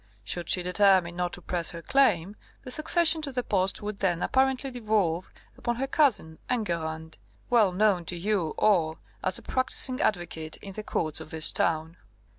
[0.23, 4.23] Should she determine not to press her claim, the succession to the post would then
[4.23, 7.19] apparently devolve upon her cousin Enguerrand,
[7.51, 11.97] well known to you all as a practising advocate in the courts of this town.